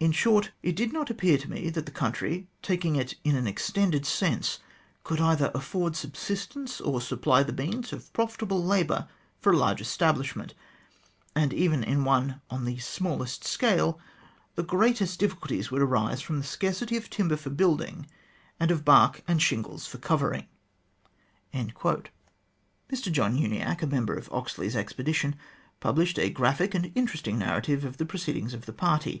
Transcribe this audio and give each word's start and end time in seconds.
In 0.00 0.12
short, 0.12 0.52
it 0.62 0.76
did 0.76 0.94
not 0.94 1.10
appear 1.10 1.36
to 1.36 1.50
me 1.50 1.68
that 1.68 1.84
the 1.84 1.92
country, 1.92 2.48
taking 2.62 2.96
it 2.96 3.16
in 3.22 3.36
an 3.36 3.46
extended 3.46 4.06
sense, 4.06 4.60
could 5.04 5.20
either 5.20 5.50
afford 5.54 5.94
subsistence, 5.94 6.80
or 6.80 7.02
supply 7.02 7.42
the 7.42 7.52
means 7.52 7.92
of 7.92 8.10
profitable 8.14 8.64
labour 8.64 9.08
for 9.40 9.52
a 9.52 9.58
large 9.58 9.82
establishment; 9.82 10.54
and 11.36 11.52
even 11.52 11.84
in 11.84 12.04
one 12.06 12.40
on 12.48 12.64
the 12.64 12.78
smallest 12.78 13.44
scale 13.44 14.00
the 14.54 14.62
greatest 14.62 15.20
difficulties 15.20 15.70
would 15.70 15.82
arise 15.82 16.22
from 16.22 16.38
the 16.38 16.44
scarcity 16.46 16.96
of 16.96 17.10
timber 17.10 17.36
for 17.36 17.50
building, 17.50 18.06
and 18.58 18.70
of 18.70 18.86
bark 18.86 19.22
and 19.28 19.42
shingles 19.42 19.86
for 19.86 19.98
covering." 19.98 20.46
Mr 21.52 22.08
John 23.12 23.36
Uniacke, 23.36 23.82
a 23.82 23.86
member 23.86 24.14
of 24.14 24.32
Oxley's 24.32 24.74
Expedition, 24.76 25.36
published 25.78 26.18
a 26.18 26.30
graphic 26.30 26.74
and 26.74 26.90
interesting 26.94 27.38
narrative 27.38 27.84
of 27.84 27.98
the 27.98 28.06
pro 28.06 28.18
ceedings 28.18 28.54
of 28.54 28.64
the 28.64 28.72
party. 28.72 29.20